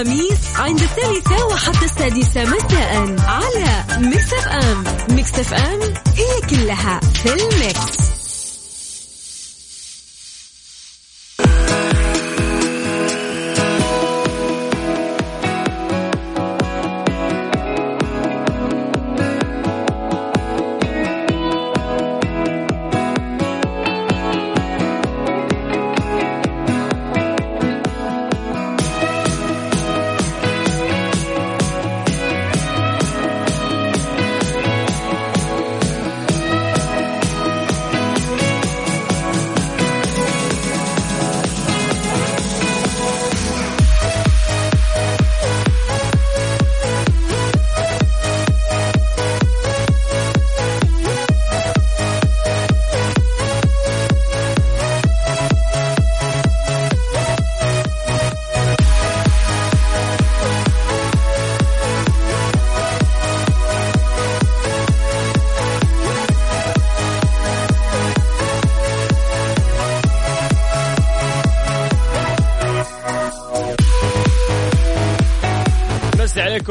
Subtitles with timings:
[0.00, 4.84] الخميس عند الثالثة وحتى السادسة مساء على Mix FM.
[5.16, 5.80] Mix FM
[6.16, 7.99] هي كلها في ال mix.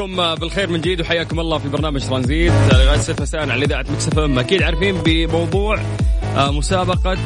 [0.00, 4.18] عليكم بالخير من جديد وحياكم الله في برنامج ترانزيت لغاية 6 مساء على إذاعة Mix
[4.18, 4.38] FM.
[4.38, 5.80] أكيد عارفين بموضوع
[6.36, 7.16] آه، مسابقة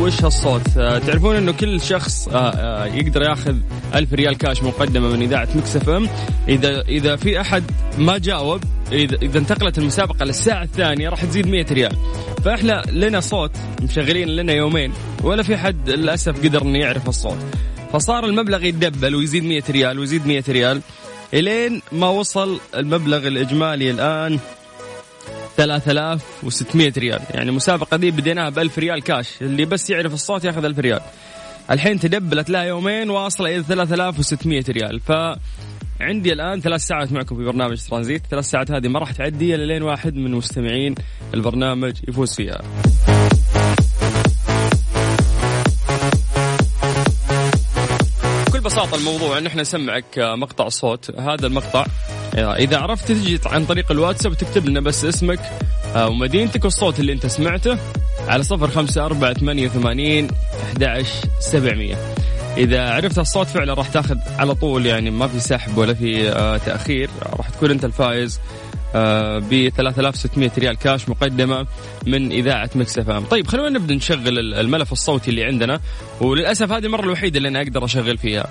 [0.00, 0.76] وش هالصوت.
[0.78, 3.56] آه، تعرفون إنه كل شخص آه، يقدر ياخذ
[3.94, 6.08] ألف ريال كاش مقدمة من إذاعة Mix FM.
[6.48, 7.64] إذا إذا في أحد
[7.98, 8.60] ما جاوب
[8.92, 11.96] إذا, إذا انتقلت المسابقة للساعة الثانية راح تزيد 100 ريال.
[12.44, 14.92] فإحنا لنا صوت مشغلين لنا يومين
[15.22, 17.38] ولا في حد للأسف قدر إنه يعرف الصوت.
[17.92, 20.80] فصار المبلغ يتدبل ويزيد 100 ريال ويزيد 100 ريال.
[21.34, 24.38] إلين ما وصل المبلغ الإجمالي الآن
[25.56, 27.20] 3600 ريال.
[27.30, 29.42] يعني المسابقه دي بديناها ب 1000 ريال كاش.
[29.42, 31.00] اللي بس يعرف الصوت ياخذ 1000 ريال.
[31.70, 35.00] الحين تدبلت لها يومين واصلة إلى 3600 ريال.
[35.00, 35.12] ف
[36.00, 38.22] عندي الآن ثلاث ساعات معكم في برنامج ترانزيت.
[38.30, 40.94] ثلاث ساعات هذه ما راح تعدي الا لين واحد من مستمعين
[41.34, 42.60] البرنامج يفوز فيها.
[48.72, 51.20] ببساطة الموضوع ان إحنا نسمعك مقطع صوت.
[51.20, 51.86] هذا المقطع
[52.34, 55.40] إذا عرفت تجي عن طريق الواتساب تكتب لنا بس اسمك
[55.94, 57.78] آه، ومدينتك والصوت اللي انت سمعته
[58.28, 60.28] على صفر خمسة أربعة ثمانية وثمانين
[60.82, 61.04] أحد
[61.40, 62.14] سبعمية.
[62.56, 66.56] إذا عرفت الصوت فعلا راح تاخذ على طول يعني ما في سحب ولا في آه،
[66.56, 68.36] تأخير راح تكون أنت الفائز.
[68.38, 71.66] آه، ب 3600 ريال كاش مقدمة
[72.06, 73.24] من إذاعة Mix FM.
[73.24, 75.80] طيب خلونا نبدأ نشغل الملف الصوتي اللي عندنا
[76.20, 78.46] وللأسف هذه المره الوحيدة اللي أنا أقدر أشغل فيها.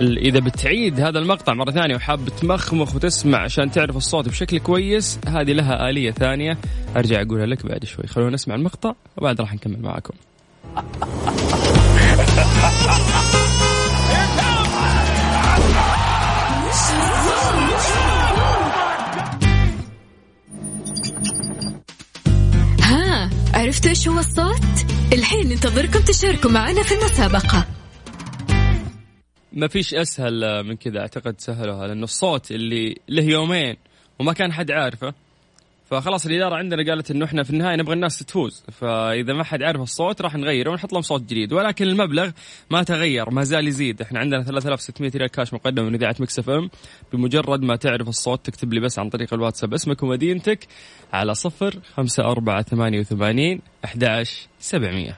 [0.00, 5.52] إذا بتعيد هذا المقطع مرة ثانية وحاب تمخمخ وتسمع عشان تعرف الصوت بشكل كويس هذه
[5.52, 6.58] لها آلية ثانية
[6.96, 10.14] أرجع أقولها لك بعد شوي خلونا نسمع المقطع وبعد راح نكمل معاكم
[23.54, 27.66] عرفتوا إيش هو الصوت؟ الحين ننتظركم تشاركوا معنا في المسابقة
[29.52, 33.76] ما فيش أسهل من كذا أعتقد سهلوها لأنه الصوت اللي له يومين
[34.18, 35.14] وما كان حد عارفه
[35.90, 38.62] فخلاص الإدارة عندنا قالت إنه إحنا في النهاية نبغى الناس تفوز.
[38.72, 41.52] فإذا ما حد عرف الصوت راح نغيره ونحط لهم صوت جديد.
[41.52, 42.30] ولكن المبلغ
[42.70, 44.02] ما تغير ما زال يزيد.
[44.02, 46.70] إحنا عندنا 3600 ريال كاش مقدم من إذاعة Mix FM.
[47.12, 50.66] بمجرد ما تعرف الصوت تكتب لي بس عن طريق الواتساب اسمك ومدينتك
[51.12, 55.16] على 0 5 4 88 11 700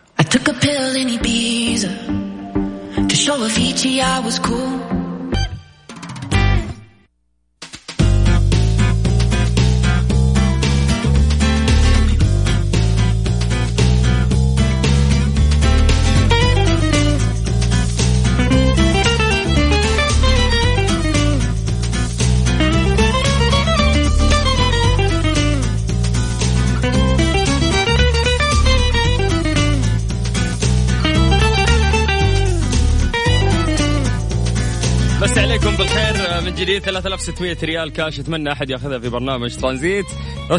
[36.61, 40.05] جديد 3600 ريال كاش أتمنى أحد يأخذها في برنامج ترانزيت.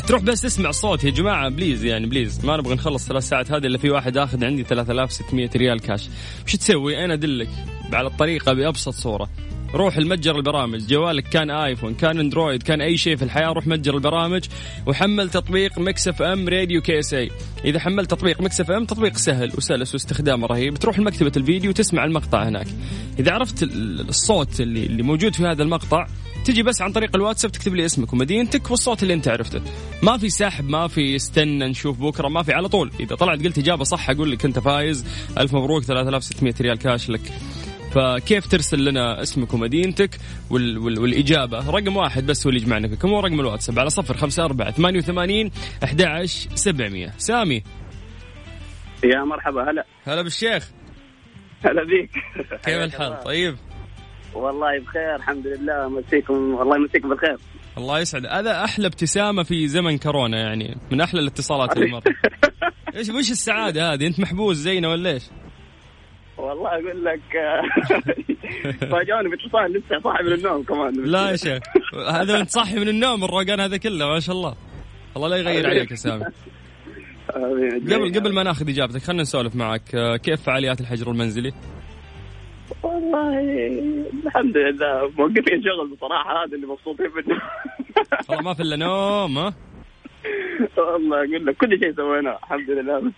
[0.08, 2.46] تروح بس تسمع صوت يا جماعة please يعني please.
[2.46, 6.10] ما نبغى نخلص ثلاث ساعات هذه إلا في واحد آخذ عندي 3600 ريال كاش
[6.46, 7.50] وش تسوي؟ أنا أدلك
[7.94, 9.30] على الطريقة بأبسط صورة.
[9.76, 10.88] روح المتجر البرامج.
[10.88, 14.44] جوالك كان iPhone كان Android كان أي شيء في الحياة روح متجر البرامج
[14.88, 17.32] وحمل تطبيق Mix FM Radio KSA.
[17.66, 20.78] إذا حملت تطبيق Mix FM تطبيق سهل وسلس واستخدامه رهيب.
[20.78, 22.68] تروح لمكتبة الفيديو وتسمع المقطع هناك.
[23.20, 26.08] إذا عرفت الصوت اللي اللي موجود في هذا المقطع
[26.46, 29.62] تجي بس عن طريق الواتساب تكتب لي اسمك ومدينتك والصوت اللي أنت عرفته.
[30.04, 32.54] ما في سحب ما في استنى نشوف بكرة ما في.
[32.54, 35.06] على طول إذا طلعت قلت إجابة صح أقول لك أنت فايز.
[35.38, 37.32] ألف مبروك 3600 ريال كاش لك.
[37.92, 40.18] فكيف ترسل لنا اسمك ومدينتك
[40.50, 44.18] وال وال والإجابة؟ رقم واحد بس هو اللي يجمعنا فيكم هو رقم الواتساب على صفر
[44.18, 45.52] خمسة أربعة ثمانية وثمانين
[45.84, 47.14] أحد سبعمية.
[47.18, 47.64] سامي.
[49.04, 49.86] يا مرحبا هلا.
[50.06, 50.72] هلا بالشيخ.
[51.66, 52.12] هلا بيك.
[52.66, 53.56] كيف الحال؟ طيب.
[54.34, 55.90] والله بخير الحمد لله.
[55.90, 57.38] مسيكم والله يمسيكم بالخير.
[57.78, 58.26] الله يسعد.
[58.26, 62.08] هذا أحلى ابتسامة في زمن كورونا يعني من أحلى الاتصالات اللي مرت
[62.96, 65.24] إيش وش السعادة هذه؟ أنت محبوس زينا ولا إيش؟
[66.42, 67.22] والله أقول لك
[68.92, 70.94] فاجئوني باتصال لسه صاحي من النوم كمان.
[70.94, 71.60] لا يا شيخ
[72.10, 74.56] هذا انت صاحي من النوم الروقان هذا كله ما شاء الله.
[75.16, 76.26] الله لا يغير عليك يا سامي.
[77.36, 81.54] قبل قبل ما ناخذ إجابتك خلينا نسولف معك كيف فعاليات الحجر المنزلي؟
[82.84, 83.40] والله
[84.26, 87.42] الحمد لله موقفين شغل بصراحة هذا اللي مبسوطين منه.
[88.30, 89.54] والله ما في إلا نوم ها؟
[90.78, 93.12] والله أقول لك كل شيء سويناه الحمد لله.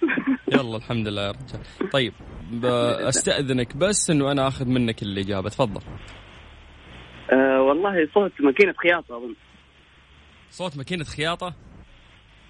[0.52, 1.90] يلا الحمد لله يا رجال.
[1.92, 2.14] طيب
[3.09, 5.81] أستأذنك بس إنه أنا آخذ منك الإجابة تفضل.
[7.31, 9.35] أه والله صوت ماكينة خياطة أظن.
[10.50, 11.53] صوت ماكينة خياطة؟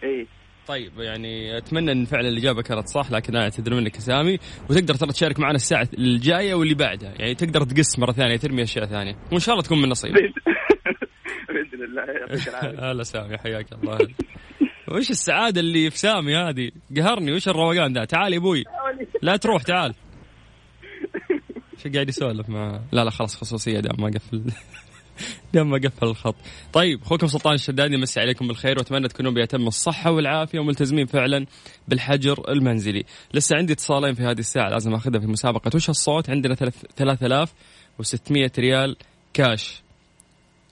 [0.03, 0.27] إي.
[0.67, 4.38] طيب يعني أتمنى إن فعلا الإجابة كانت صح لكن أنا أعتذر منك سامي.
[4.69, 7.13] وتقدر ترى تشارك معنا الساعة الجاية واللي بعدها.
[7.19, 9.15] يعني تقدر تقص مرة ثانية ترمي أشياء ثانية.
[9.31, 10.13] وإن شاء الله تكون من نصيب
[11.50, 12.91] بإذن الله يعطيك العافية.
[12.91, 13.97] هلا سامي حياك الله.
[14.91, 18.63] وش السعادة اللي في سامي هذه؟ قهرني وش الروقان ده؟ تعال يا أبوي.
[19.24, 19.94] لا تروح تعال.
[21.84, 24.44] شو قاعد يسولف مع لا لا خلاص خصوصية دام ما قفل.
[25.54, 26.36] دام ما قفل الخط.
[26.74, 31.46] طيب أخوكم سلطان الشدادي مسي عليكم بالخير وأتمنى تكونوا بيتم الصحة والعافية وملتزمين فعلا
[31.88, 33.04] بالحجر المنزلي.
[33.34, 35.72] لسه عندي اتصالين في هذه الساعة لازم أخذها في مسابقة.
[35.75, 38.96] وش الصوت؟ عندنا 3600 ريال
[39.34, 39.84] كاش.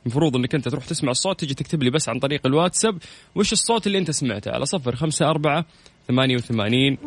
[0.06, 2.98] المفروض إنك أنت تروح تسمع الصوت تجي تكتب لي بس عن طريق الواتساب
[3.36, 5.66] وش الصوت اللي أنت سمعته؟ على صفر خمسة أربعة
[6.12, 6.98] ثمانية وثمانين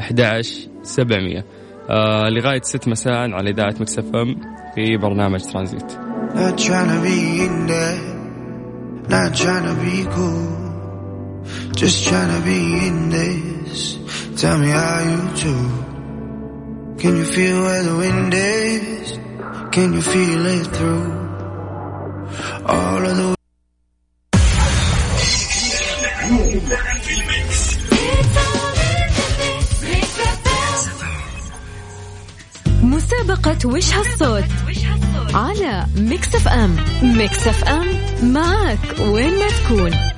[0.00, 0.40] أحد
[0.82, 1.44] سبعمية
[1.90, 4.40] آه لغاية ست مساء على إذاعة مكسف أم
[4.74, 5.92] في برنامج ترانزيت
[6.32, 8.00] Not trying be in there,
[9.08, 10.46] not trying be cool,
[11.74, 13.98] just trying to be in this.
[14.40, 15.56] Tell me how you do.
[17.02, 19.18] Can you feel where the wind is?
[19.74, 21.08] Can you feel it through
[22.74, 23.39] all of the
[33.64, 34.44] وش هالصوت؟
[35.34, 36.76] على ميكس أف أم.
[37.02, 37.86] ميكس أف أم
[38.22, 40.09] معك وين ما تكون.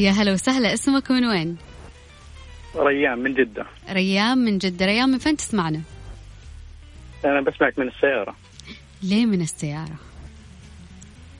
[0.00, 1.56] يا هلا وسهلا اسمك من وين؟
[2.76, 5.82] ريان من جدة ريان من جدة ريان من فين تسمعنا؟
[7.24, 8.36] أنا بسمعك من السيارة
[9.02, 9.94] ليه من السيارة؟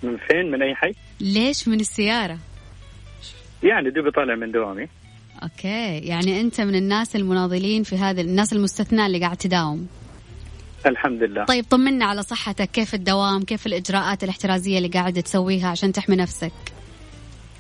[0.03, 2.39] من فين من أي حي؟ ليش من السيارة؟
[3.63, 4.89] يعني دوبي طالع من دوامي
[5.43, 9.87] okay يعني أنت من الناس المناضلين في هذا الناس المستثناء اللي قاعد تداوم
[10.87, 15.93] الحمد لله طيب طمنا على صحتك كيف الدوام كيف الإجراءات الاحترازية اللي قاعدة تسويها عشان
[15.93, 16.53] تحمي نفسك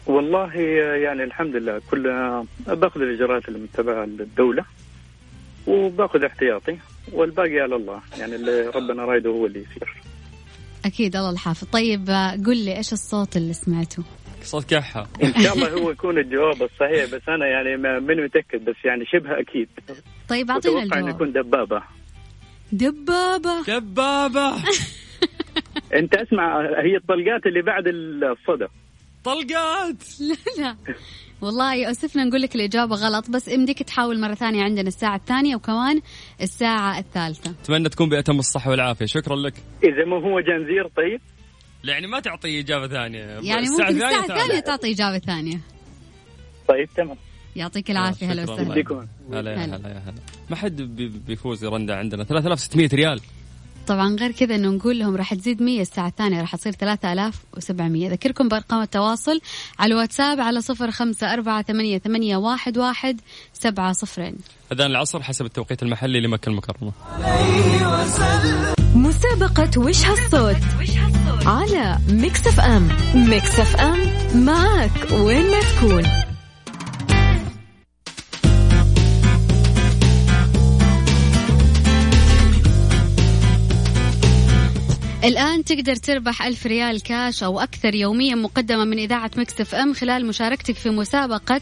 [0.07, 0.55] والله
[1.03, 4.65] يعني الحمد لله كلها باخذ الإجراءات المتبعه للدولة
[5.67, 6.79] وباخذ احتياطي
[7.13, 9.95] والباقي على الله يعني اللي ربنا رايده هو اللي يصير.
[10.85, 11.69] أكيد الله الحافظ.
[11.69, 12.11] طيب
[12.47, 14.03] قل لي إيش الصوت اللي سمعته؟
[14.43, 15.09] صوت كحة.
[15.25, 19.41] إن شاء الله هو يكون الجواب الصحيح بس أنا يعني من متأكد بس يعني شبه
[19.41, 19.69] أكيد.
[20.29, 21.15] طيب أعطينا أتوقع إنه الجواب.
[21.15, 21.83] يكون دبابة.
[22.73, 23.63] دبابة.
[23.69, 24.53] دبابة.
[25.99, 28.67] أنت أسمع هي الطلقات اللي بعد الصدى.
[29.25, 29.97] طلقات.
[30.61, 30.77] لا
[31.41, 36.01] والله يؤسفنا نقول لك الإجابة غلط بس يمديك تحاول مرة ثانية عندنا الساعة الثانية وكمان
[36.43, 37.51] الساعة الثالثة.
[37.51, 39.07] أتمنى تكون بأتم الصحة والعافية.
[39.07, 39.55] شكرا لك.
[39.85, 41.21] إذا ما هو جنزير طيب؟
[41.85, 43.19] يعني ما تعطي إجابة ثانية.
[43.21, 45.61] يعني ممكن الساعة الثانية تعطي إجابة ثانية.
[46.69, 47.17] طيب تمام.
[47.57, 48.33] يعطيك العافية.
[48.33, 49.07] هلا وسهلا.
[49.33, 49.77] هلا يا هلا.
[49.77, 49.89] هلا.
[49.89, 50.15] يا هلا.
[50.51, 52.25] ما حد بي- بيفوز يرندع عندنا.
[52.25, 53.21] 3600 ريال.
[53.91, 58.49] طبعا غير كذا إنه نقول لهم راح تزيد 100 الساعة الثانية راح تصير 3700 أذكركم
[58.49, 59.41] بأرقام التواصل
[59.79, 63.21] على الواتساب على صفر خمسة أربعة ثمانية, ثمانية واحد, واحد
[63.53, 64.37] سبعة صفرين.
[64.73, 66.93] أذان العصر حسب التوقيت المحلي لمكة المكرمة.
[68.95, 70.57] مسابقة وش هالصوت؟
[71.47, 72.89] على Mix FM.
[73.15, 73.99] Mix FM
[74.35, 76.30] معك وين ما تكون.
[85.25, 90.27] الآن تقدر تربح ألف ريال كاش أو أكثر يوميا مقدمة من إذاعة Mix FM خلال
[90.27, 91.61] مشاركتك في مسابقة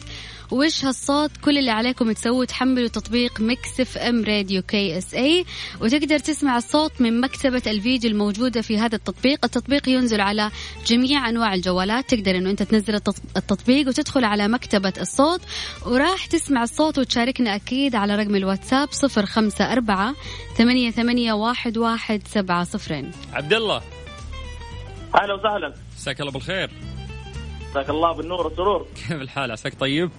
[0.50, 5.44] وش هالصوت كل اللي عليكم تسووه تحملوا تطبيق Mix FM Radio KSA.
[5.80, 9.44] وتقدر تسمع الصوت من مكتبة الفيديو الموجودة في هذا التطبيق.
[9.44, 10.50] التطبيق ينزل على
[10.86, 12.14] جميع أنواع الجوالات.
[12.14, 12.94] تقدر أنه أنت تنزل
[13.36, 15.40] التطبيق وتدخل على مكتبة الصوت.
[15.86, 20.14] وراح تسمع الصوت وتشاركنا أكيد على رقم الواتساب صفر خمسة أربعة
[20.56, 23.10] ثمانية, ثمانية واحد, واحد سبعة صفرين.
[23.48, 23.82] عبد الله.
[25.14, 25.74] أهلا وسهلا.
[25.96, 26.70] مساك الله بالخير.
[27.70, 28.86] مساك الله بالنور والسرور.
[28.94, 30.10] كيف الحال؟ عساك طيب؟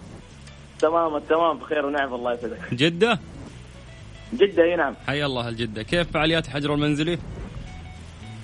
[0.80, 2.74] تمام التمام بخير ونعم الله يسعدك.
[2.74, 3.20] جدة؟
[4.34, 4.96] جدة إي نعم.
[5.08, 7.20] حيا الله الجدة كيف فعاليات الحجر المنزلي؟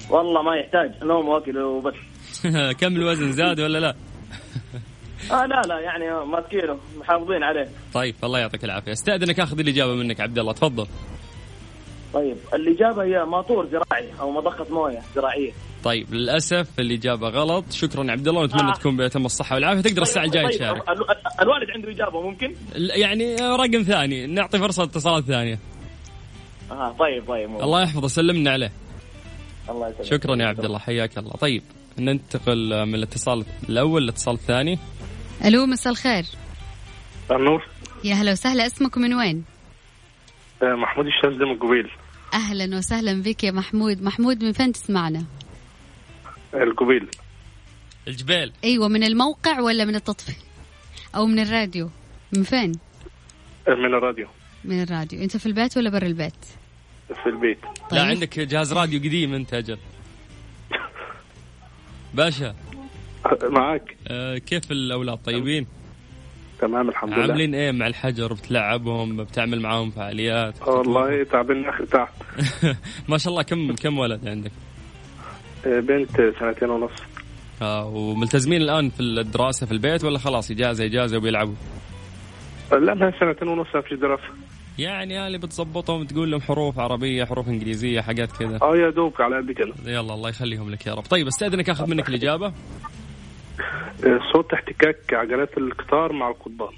[0.09, 1.95] والله ما يحتاج نوم وأكل وبس.
[2.79, 3.95] كم الوزن زاد ولا لا؟
[5.31, 7.67] آه لا لا يعني ماسكينه محافظين عليه.
[7.93, 8.91] طيب الله يعطيك العافية.
[8.91, 10.87] استأذنك آخذ الإجابة منك عبد الله تفضل.
[12.15, 15.51] طيب الإجابة هي ماطور زراعي أو مضخة موية زراعية.
[15.83, 17.71] طيب للأسف الاجابه غلط.
[17.71, 18.73] شكرا عبد الله ونتمنى آه.
[18.73, 19.81] تكون بيتم الصحة والعافية.
[19.81, 20.83] تقدر الساعة الجاية طيب تشارك.
[21.41, 24.27] الوالد عنده إجابة ممكن؟ يعني رقم ثاني.
[24.27, 25.59] نعطي فرصة اتصالات ثانية.
[26.71, 27.63] آه طيب طيب ممكن.
[27.63, 28.71] الله يحفظه سلمنا عليه.
[29.69, 30.05] الله يسلمك.
[30.05, 31.31] شكرا يا عبد الله حياك الله.
[31.31, 31.63] طيب
[31.99, 34.79] ننتقل من الاتصال الأول للاتصال الثاني
[35.45, 36.25] ألو مساء الخير.
[37.31, 37.65] النور
[38.03, 39.43] يا هلا وسهلا اسمكم من وين؟
[40.63, 41.91] آه، محمود الشاذلي من قبيل.
[42.33, 44.01] أهلا وسهلا بك يا محمود.
[44.01, 45.25] محمود من فين تسمعنا؟
[46.53, 47.07] القبيل.
[48.07, 48.51] الجبال.
[48.63, 50.37] أيوه من الموقع ولا من التطبيق
[51.15, 51.89] أو من الراديو.
[52.31, 52.71] من فين؟
[53.67, 54.27] من الراديو.
[54.63, 55.23] من الراديو.
[55.23, 56.33] أنت في البيت ولا برا البيت؟
[57.23, 57.59] في البيت.
[57.61, 57.99] طيب.
[57.99, 59.77] لا عندك جهاز راديو قديم أنت أجل
[62.13, 62.55] باشا.
[63.43, 65.67] معك آه كيف الأولاد؟ طيبين؟
[66.59, 67.21] تمام الحمد لله.
[67.21, 72.07] عاملين إيه مع الحجر؟ بتلعبهم بتعمل معاهم فعاليات؟ والله تعبنا أخي تعب.
[73.09, 74.51] ما شاء الله كم كم ولد عندك؟
[75.65, 76.91] بنت سنتين ونص.
[77.61, 81.55] آه وملتزمين الآن في الدراسة في البيت ولا خلاص إجازة إجازة وبيلعبوا؟
[82.71, 84.23] لا سنتين ونص ما في دراسة.
[84.77, 88.59] يعني اللي بتظبطهم تقول لهم حروف عربية حروف إنجليزية حاجات كذا.
[88.61, 89.73] آه يا دوب على قد كده.
[89.85, 91.03] يلا الله يخليهم لك يا رب.
[91.03, 92.53] طيب أستأذنك أخذ منك الإجابة.
[94.31, 96.73] صوت احتكاك عجلات القطار مع القضبان.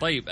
[0.00, 0.24] طيب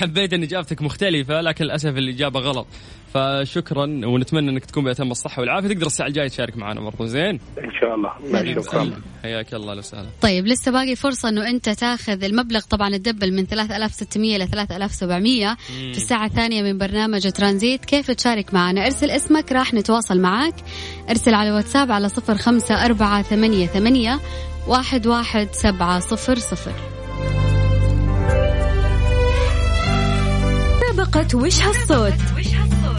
[0.00, 2.66] حبيت إن إجابتك مختلفة لكن للأسف الإجابة غلط.
[3.14, 7.70] فشكرا ونتمنى إنك تكون بأتم الصحة والعافية تقدر الساعة الجاية تشارك معنا برضو زين؟ إن
[7.80, 8.62] شاء الله.
[8.62, 8.90] شكرا
[9.22, 9.78] حياك الله.
[9.78, 10.06] وسهلا.
[10.20, 15.96] طيب لسه باقي فرصة إنه أنت تاخذ المبلغ طبعا الدبل من 3600 ل 3700 في
[15.96, 20.54] الساعة الثانية من برنامج ترانزيت كيف تشارك معنا؟ ارسل اسمك راح نتواصل معك
[21.10, 24.18] ارسل على واتساب على 05488
[24.68, 26.93] واحد واحد سبعة صفر صفر.
[31.14, 32.14] مسابقة وش هالصوت؟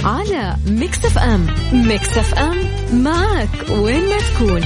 [0.04, 1.48] على Mix FM.
[1.74, 2.58] Mix FM
[3.04, 4.62] معك وين ما تكون.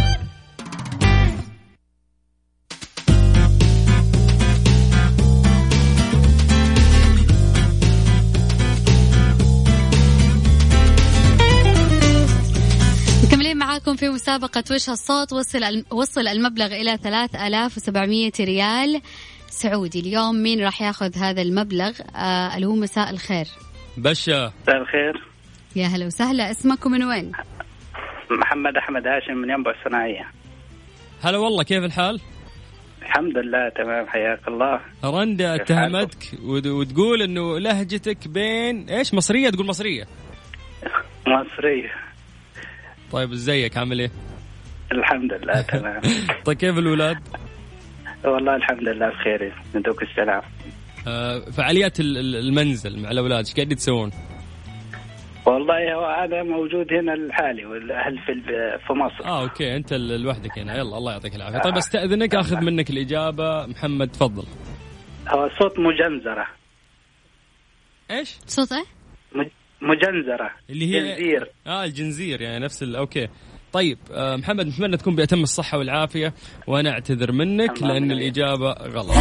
[13.54, 15.34] معاكم في مسابقة وش هالصوت.
[15.34, 19.02] وصل وصل المبلغ إلى 3700 ريال.
[19.50, 20.00] سعودي.
[20.00, 23.46] اليوم مين راح ياخذ هذا المبلغ؟ آه اللي هو مساء الخير.
[23.98, 25.24] بشا مساء الخير.
[25.76, 26.52] يا هلا وسهلا.
[26.52, 27.32] اسمكم من وين؟
[28.32, 30.28] محمد أحمد هاشم من ينبع الصناعية.
[31.24, 32.22] هلا والله كيف الحال؟
[33.02, 34.08] الحمد لله تمام.
[34.08, 34.80] حياك الله.
[35.06, 40.08] رندا اتهمتك وتقول إنه لهجتك بين إيش مصرية؟ تقول مصرية.
[41.28, 41.92] مصرية.
[43.12, 44.12] طيب إزيك؟ عامل إيه؟
[44.92, 46.02] الحمد لله تمام.
[46.46, 47.18] طيب كيف الولاد
[48.26, 49.54] والله الحمد لله بخير.
[49.76, 50.42] ندوك السلام.
[51.08, 54.12] آه فعاليات المنزل مع الأولاد إيش قاعدين تسوون؟
[55.46, 58.34] والله هو هذا موجود هنا الحالي والأهل في
[58.88, 59.26] في مصر.
[59.26, 60.74] آه أوكي أنت لوحدك هنا.
[60.74, 61.60] يلا الله يعطيك العافية.
[61.60, 63.66] طيب أستأذنك أخذ منك الإجابة.
[63.66, 64.46] محمد تفضل.
[65.28, 66.48] هو صوت مجنزرة.
[68.12, 68.86] إيش؟ صوت إيه؟
[69.82, 70.52] مجنزرة.
[70.70, 71.50] اللي هي جنزير.
[71.68, 72.84] آه الجنزير يعني نفس.
[72.84, 73.28] أوكي.
[73.74, 76.34] طيب آه محمد نتمنى تكون بأتم الصحة والعافية
[76.68, 79.12] وأنا أعتذر منك لأن الإجابة غلط.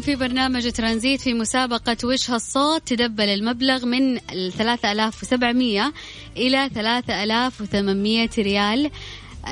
[0.00, 4.18] في برنامج ترانزيت في مسابقة وش هالصوت؟ تدبل المبلغ من
[4.50, 5.92] 3700
[6.36, 8.90] إلى 3800 ريال.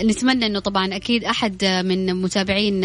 [0.03, 2.81] نتمنى إنه طبعا أكيد أحد من متابعين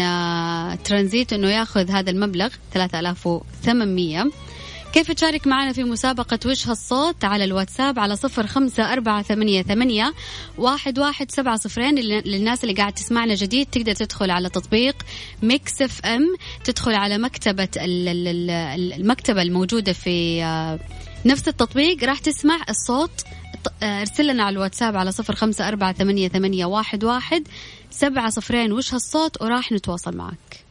[0.84, 4.30] ترانزيت إنه ياخذ هذا المبلغ 3800
[4.96, 10.14] كيف تشارك معنا في مسابقة وش هالصوت على الواتساب على صفر خمسة أربعة ثمانية, ثمانية
[10.58, 13.66] واحد, واحد سبعة صفرين للناس اللي قاعد تسمعنا جديد.
[13.66, 14.96] تقدر تدخل على تطبيق
[15.42, 20.78] Mix FM تدخل على مكتبة المكتبة الموجودة في آه،
[21.26, 22.04] نفس التطبيق.
[22.04, 23.24] راح تسمع الصوت
[23.82, 27.48] آه، ارسل لنا على الواتساب على صفر خمسة أربعة ثمانية, ثمانية واحد, واحد
[27.90, 30.65] سبعة صفرين وش هالصوت وراح نتواصل معك.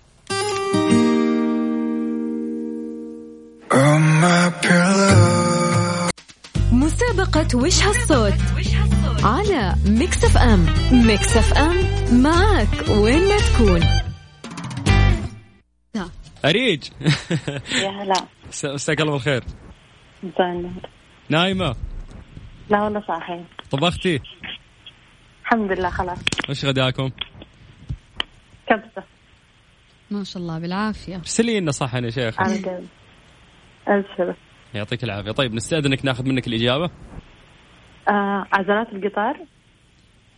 [6.72, 8.34] مسابقة وش هالصوت؟
[9.24, 11.76] على Mix FM Mix FM
[12.22, 13.82] معك وين ما تكون.
[16.46, 16.84] أريج.
[17.72, 18.26] يا هلا.
[18.64, 19.44] مساك الله بالخير.
[20.24, 20.72] لسه
[21.30, 21.76] نايمة.
[22.70, 23.44] لا والله صاحي.
[23.72, 24.20] طبختي.
[25.42, 26.18] الحمد لله خلاص.
[26.50, 27.10] وش غداكم؟
[28.70, 29.04] كبسة.
[30.12, 31.16] ما شاء الله بالعافية.
[31.16, 32.36] ارسلي لنا صح يا شيخ.
[33.88, 34.36] أبشر
[34.74, 35.32] يعطيك العافية.
[35.32, 36.90] طيب نستأذنك ناخذ منك الإجابة.
[38.10, 39.38] آه عجلات القطار.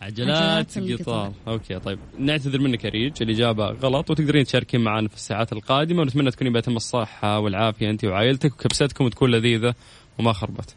[0.02, 1.32] عجلات القطار.
[1.48, 1.98] okay طيب.
[2.18, 6.76] نعتذر منك يا أريج الإجابة غلط وتقدرين تشاركين معنا في الساعات القادمة ونتمنى تكوني بأتم
[6.76, 9.74] الصحة والعافية أنت وعائلتك وكبستكم تكون لذيذة
[10.18, 10.76] وما خربت.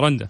[0.00, 0.28] رندا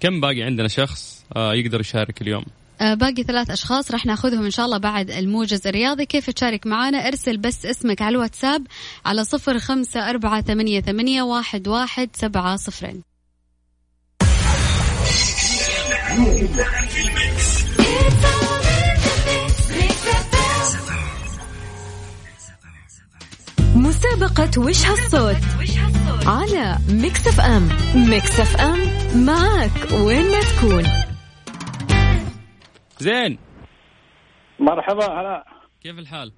[0.00, 4.50] كم باقي عندنا شخص آه يقدر يشارك اليوم؟ آه، باقي ثلاث أشخاص راح ناخذهم إن
[4.50, 6.06] شاء الله بعد الموجز الرياضي.
[6.06, 8.66] كيف تشارك معنا ارسل بس اسمك على الواتساب
[9.06, 13.02] على صفر خمسة أربعة ثمانية, ثمانية واحد, واحد سبعة صفرين.
[23.74, 25.36] مسابقة وش هالصوت؟
[26.26, 27.68] على Mix FM.
[27.94, 28.78] Mix FM
[29.24, 31.07] معك وين ما تكون.
[32.98, 33.38] زين.
[34.60, 35.44] مرحبا هلا.
[35.82, 36.32] كيف الحال؟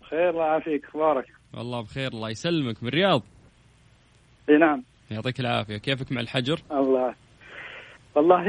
[0.00, 2.82] بخير الله يعافيك أخبارك؟ والله بخير الله يسلمك.
[2.82, 3.22] من الرياض؟
[4.48, 4.82] إي نعم.
[5.10, 5.76] يعطيك العافية.
[5.76, 7.14] كيفك مع الحجر؟ الله.
[8.14, 8.42] والله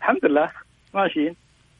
[0.00, 0.50] الحمد لله
[0.94, 1.36] ماشيين.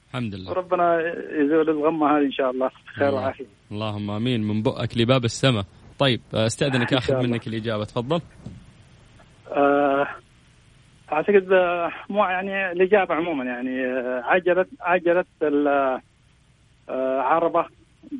[0.08, 0.50] الحمد لله.
[0.50, 0.98] وربنا
[1.30, 2.70] يزول الغمة هذه إن شاء الله.
[2.96, 4.42] خير وعافيه اللهم آمين.
[4.42, 5.64] من بؤك لباب السماء.
[5.98, 7.84] طيب أستأذنك آخذ منك الإجابة.
[7.84, 8.20] تفضل.
[9.48, 10.08] آه
[11.12, 15.24] أعتقد آه، مو يعني الإجابة عموما يعني آه، عجلة عجلة
[17.18, 17.68] عربه آه،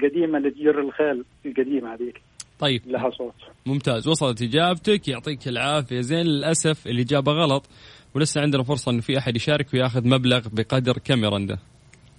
[0.03, 2.21] قديمة اللي تجر الخيل القديمة هذيك.
[2.59, 2.83] طيب.
[2.87, 3.35] لها صوت.
[3.67, 4.09] ممتاز.
[4.09, 5.09] وصلت إجابتك.
[5.09, 6.01] يعطيك العافية.
[6.01, 7.69] زين للأسف الإجابة غلط
[8.15, 11.59] ولسه عندنا فرصة انه في أحد يشارك وياخذ مبلغ بقدر كم يا رنده؟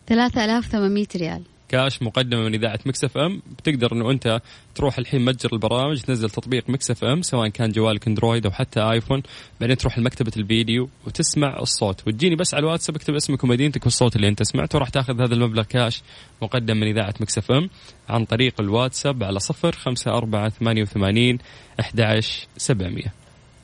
[0.07, 1.43] 3800 ريال.
[1.73, 3.41] كاش مقدمة من إذاعة Mix FM.
[3.57, 4.41] بتقدر إنه أنت
[4.75, 9.23] تروح الحين متجر البرامج تنزل تطبيق Mix FM سواء كان جوالك أندرويد أو حتى آيفون.
[9.61, 12.07] بعدين تروح لمكتبة الفيديو وتسمع الصوت.
[12.07, 14.75] وتجيني بس على الواتساب اكتب اسمك ومدينتك والصوت اللي أنت سمعته.
[14.75, 16.01] وراح تاخذ هذا المبلغ كاش
[16.41, 17.69] مقدم من إذاعة Mix FM
[18.09, 21.37] عن طريق الواتساب على صفر خمسة أربعة ثمانية وثمانين
[21.79, 22.19] أحد
[22.57, 23.13] سبعمية.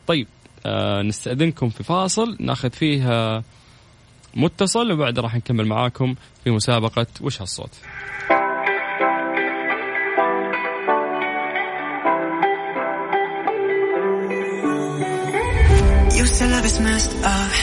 [0.07, 0.27] طيب
[0.65, 2.37] آه نستأذنكم في فاصل.
[2.39, 3.41] ناخذ فيه
[4.35, 7.71] متصل وبعد راح نكمل معاكم في مسابقة وش هالصوت
[16.19, 17.53] You say love is messed up.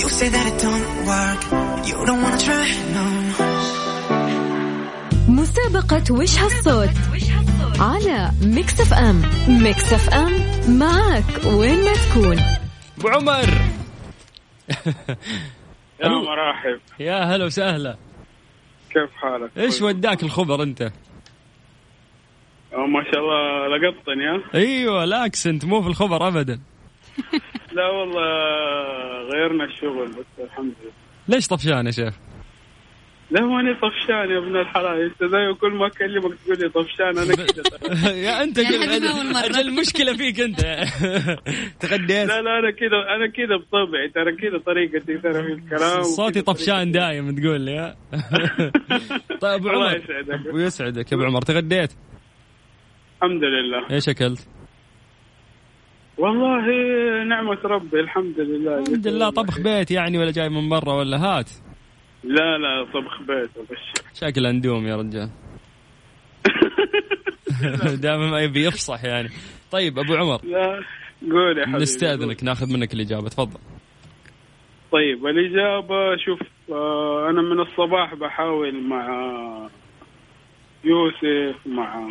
[0.00, 1.40] You say that it don't work.
[1.88, 3.06] You don't wanna try, no.
[5.28, 6.90] مسابقة وش هالصوت
[7.80, 10.32] على Mix FM Mix FM
[10.78, 12.38] معك وين ما تكون
[12.98, 13.58] أبو عمر
[16.00, 17.96] يا مرحب يا هلا وسهلا
[18.90, 20.82] كيف حالك؟ إيش وداك الخبر أنت؟
[22.72, 26.60] ما شاء الله لقطتني ها؟ أيوه ال accent مو في الخبر ابدا
[27.76, 28.22] لا والله
[29.32, 30.92] غيرنا الشغل بس الحمد لله
[31.28, 32.14] ليش طفشان يا شيخ؟
[33.30, 35.02] لا ماني طفشان يا ابن الحلال.
[35.02, 40.40] أنت زي كل ما أكلمك تقول لي طفشان أنا كذا يا أنت أجل المشكلة فيك
[40.40, 40.60] أنت.
[41.80, 44.08] تغديت لا لا أنا كذا أنا كذا بطبعي.
[44.14, 46.02] ترى كذا طريقتي ترى في الكلام.
[46.02, 47.96] صوتي طفشان دايم تقول لي.
[49.40, 49.96] طيب أبو عمر.
[49.96, 50.54] يسعدك.
[50.54, 51.40] ويسعدك يا أبو عمر.
[51.42, 51.92] تغديت؟
[53.16, 53.90] الحمد لله.
[53.90, 54.48] إيش أكلت؟
[56.18, 56.66] والله
[57.24, 58.78] نعمة ربي الحمد لله.
[58.78, 59.30] الحمد لله.
[59.30, 61.50] طبخ بيت يعني ولا جاي من برا ولا هات؟
[62.26, 65.30] لا لا طبخ بيت ابشر شكل اندوم يا رجال.
[68.02, 69.28] دائما ما يبي يفصح يعني.
[69.70, 70.40] طيب أبو عمر.
[70.44, 70.82] لا
[71.30, 73.60] قول يا حبيبي نستأذنك ناخذ منك الإجابة تفضل.
[74.92, 76.40] طيب الإجابة شوف
[76.72, 79.06] آه أنا من الصباح بحاول مع
[80.84, 82.06] يوسف مع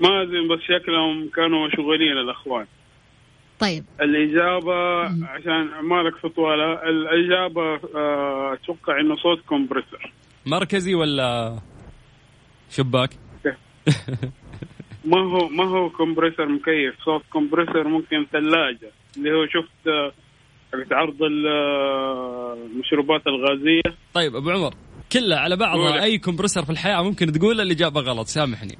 [0.00, 2.66] مازن بس شكلهم كانوا مشغولين الأخوان.
[3.64, 3.84] طيب.
[4.00, 10.12] الإجابة عشان ما لك طوالة الإجابة آه، أتوقع إنه صوت compressor
[10.46, 11.58] مركزي ولا
[12.70, 13.10] شباك؟
[15.04, 20.12] ما هو ما هو compressor مكيف صوت compressor ممكن ثلاجة اللي هو شفت آه،
[20.72, 23.96] حقت عرض ال- آه، المشروبات الغازية.
[24.14, 24.74] طيب أبو عمر
[25.12, 26.02] كلها على بعضها.
[26.02, 28.78] أي كمبرسر في الحياة ممكن تقول الاجابه غلط سامحني.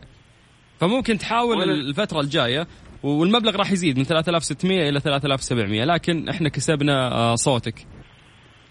[0.80, 2.66] فممكن تحاول الفترة الجاية
[3.04, 7.86] والمبلغ راح يزيد من 3600 إلى 3700 لكن إحنا كسبنا آه، صوتك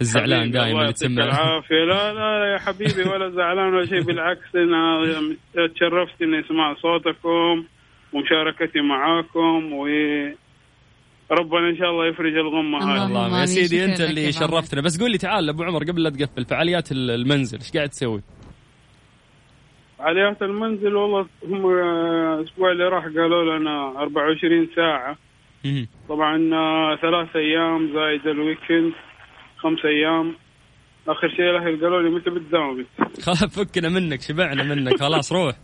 [0.01, 4.01] الزعلان دائما الله اللي يعطيك تسمع العافية لا لا يا حبيبي ولا زعلان ولا شيء
[4.01, 5.01] بالعكس أنا
[5.75, 7.65] تشرفت إني أسمع صوتكم
[8.13, 9.85] ومشاركتي معاكم و
[11.31, 12.77] ربنا إن شاء الله يفرج الغمة.
[12.95, 13.45] هذه الله يا.
[13.45, 14.31] سيدي أنت اللي.
[14.31, 17.89] شرفتنا بس قول لي تعال أبو عمر قبل لا تقفل فعاليات ال- المنزل إيش قاعد
[17.89, 18.21] تسوي؟
[20.03, 21.69] فعاليات المنزل والله هم
[22.39, 25.17] الأسبوع اللي راح قالوا لنا 24 ساعة.
[26.09, 28.93] طبعا آه، ثلاث أيام زايد الويكند
[29.57, 30.35] خمس أيام.
[31.07, 34.99] آخر شيء الاهل قالوا لي متى بتداوم انت؟ خلاص فكنا منك شبعنا منك.
[34.99, 35.55] خلاص روح.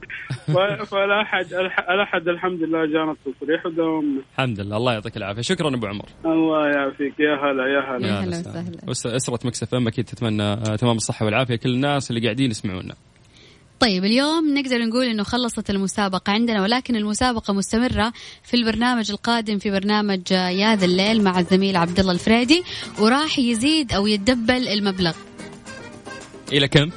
[0.91, 4.77] فالاحد الح- الاحد الحمد لله جانا التصريح وداومنا الحمد لله.
[4.77, 5.41] الله يعطيك العافية.
[5.41, 6.05] شكرا أبو عمر.
[6.25, 7.13] الله يعافيك.
[7.19, 8.07] يا هلا يا هلا.
[8.07, 8.89] يا هلا هلا وسهلا.
[8.89, 11.55] وس- أسرة Mix FM أكيد تتمنى آه، تمام الصحة والعافية.
[11.55, 12.93] كل الناس اللي قاعدين يسمعونا.
[13.79, 18.13] طيب اليوم نقدر نقول إنه خلصت المسابقة عندنا ولكن المسابقة مستمرة
[18.43, 22.63] في البرنامج القادم في برنامج يا ذا الليل مع الزميل عبد الله الفريدي
[22.99, 25.13] وراح يزيد أو يتدبل المبلغ.
[26.51, 26.89] إلى كم؟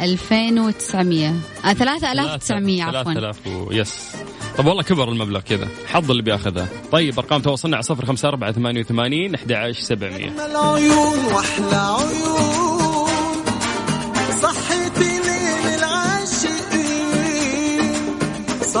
[0.00, 1.28] 2900
[1.64, 3.14] آه 3900 عفوا.
[3.14, 3.72] 3000 و...
[3.72, 4.12] yes.
[4.58, 9.82] طب والله كبر المبلغ كذا حظ اللي بياخذها طيب أرقام تواصلنا على 054 88 11
[9.82, 12.73] 700 العيون وأحلى عيون.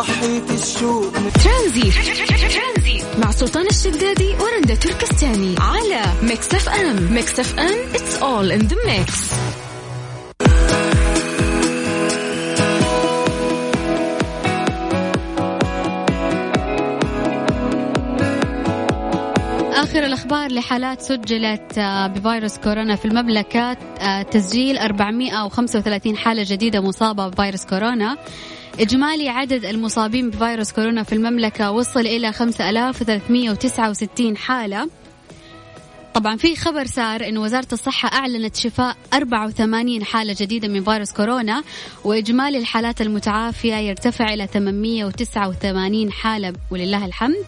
[0.08, 1.94] صحيتي الشوق ترانزيت.
[3.24, 7.12] مع سلطان الشدادي ورندا تركستاني على Mix FM.
[7.12, 9.34] Mix FM it's all in the mix.
[19.74, 27.28] آخر الأخبار لحالات سجلت آه، بفيروس كورونا في المملكة آه، تسجيل 435 حالة جديدة مصابة
[27.28, 28.16] بفيروس كورونا.
[28.80, 34.88] إجمالي عدد المصابين بفيروس كورونا في المملكة وصل إلى 5369 حالة.
[36.14, 41.62] طبعا في خبر سار أن وزارة الصحة أعلنت شفاء 84 حالة جديدة من فيروس كورونا
[42.04, 47.44] وإجمالي الحالات المتعافية يرتفع إلى 889 حالة ولله الحمد.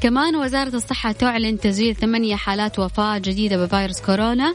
[0.00, 4.54] كمان وزارة الصحة تعلن تسجيل ثمانية حالات وفاة جديدة بفيروس كورونا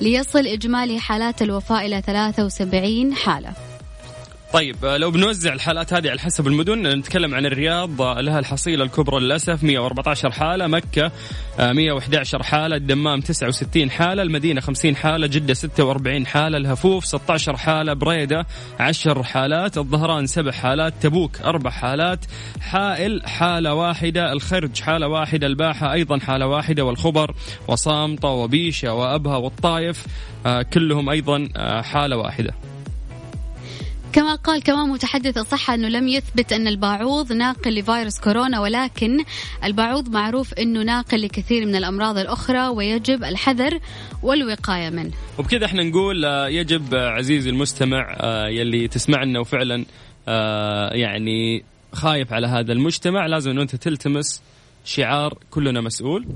[0.00, 3.67] ليصل إجمالي حالات الوفاة إلى 73 حالة.
[4.52, 8.84] طيب آه، لو بنوزع الحالات هذه على حسب المدن نتكلم عن الرياض آه، لها الحصيلة
[8.84, 11.12] الكبرى للأسف 114 حالة مكة
[11.60, 17.92] آه، 111 حالة الدمام 69 حالة المدينة 50 حالة جدة 46 حالة الهفوف 16 حالة
[17.92, 18.46] بريدة
[18.80, 22.24] 10 حالات الظهران 7 حالات تبوك 4 حالات
[22.60, 27.34] حائل حالة واحدة الخرج حالة واحدة الباحة أيضا حالة واحدة والخبر
[27.68, 30.06] وصامطة وبيشة وأبها والطايف
[30.46, 32.54] آه، كلهم أيضا آه، حالة واحدة.
[34.18, 39.24] كما قال كمان متحدث الصحة أنه لم يثبت أن الباعوض ناقل لفيروس كورونا ولكن
[39.64, 43.78] الباعوض معروف أنه ناقل لكثير من الأمراض الأخرى ويجب الحذر
[44.22, 45.10] والوقاية منه.
[45.38, 49.84] وبكذا إحنا نقول آه، يجب آه، عزيزي المستمع آه، يلي تسمعنا وفعلا
[50.92, 54.42] يعني خايف على هذا المجتمع لازم انه أنت تلتمس
[54.84, 56.26] شعار كلنا مسؤول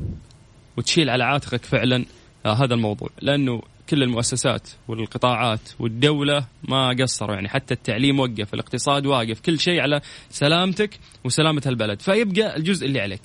[0.77, 2.05] وتشيل على عاتقك فعلا
[2.47, 3.09] هذا الموضوع.
[3.23, 9.81] لأنه كل المؤسسات والقطاعات والدولة ما قصروا يعني حتى التعليم وقف الاقتصاد واقف كل شيء
[9.81, 10.91] على سلامتك
[11.25, 12.01] وسلامة البلد.
[12.01, 13.21] فيبقى الجزء اللي عليك.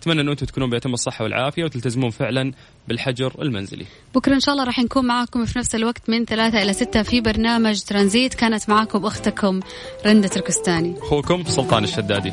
[0.00, 2.52] أتمنى أنه أنتم تكونون بيتم الصحة والعافية وتلتزمون فعلا
[2.88, 3.86] بالحجر المنزلي.
[4.14, 7.20] بكرة إن شاء الله راح نكون معاكم في نفس الوقت من ثلاثة إلى ستة في
[7.20, 8.34] برنامج ترانزيت.
[8.34, 9.60] كانت معاكم أختكم
[10.06, 10.98] رندة تركستاني.
[10.98, 12.32] أخوكم سلطان الشدادي.